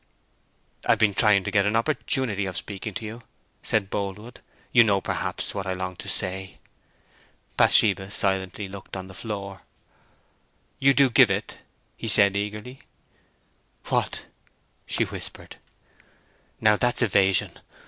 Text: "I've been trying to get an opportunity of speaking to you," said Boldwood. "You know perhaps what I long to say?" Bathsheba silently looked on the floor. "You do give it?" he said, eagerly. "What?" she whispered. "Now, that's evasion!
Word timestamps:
"I've 0.83 0.97
been 0.97 1.13
trying 1.13 1.43
to 1.43 1.51
get 1.51 1.67
an 1.67 1.75
opportunity 1.75 2.47
of 2.47 2.57
speaking 2.57 2.95
to 2.95 3.05
you," 3.05 3.21
said 3.61 3.91
Boldwood. 3.91 4.39
"You 4.71 4.83
know 4.83 4.99
perhaps 4.99 5.53
what 5.53 5.67
I 5.67 5.73
long 5.73 5.95
to 5.97 6.07
say?" 6.09 6.57
Bathsheba 7.55 8.09
silently 8.09 8.67
looked 8.67 8.97
on 8.97 9.07
the 9.07 9.13
floor. 9.13 9.61
"You 10.79 10.95
do 10.95 11.11
give 11.11 11.29
it?" 11.29 11.59
he 11.97 12.07
said, 12.07 12.35
eagerly. 12.35 12.79
"What?" 13.89 14.25
she 14.87 15.03
whispered. 15.03 15.57
"Now, 16.59 16.77
that's 16.77 17.03
evasion! 17.03 17.59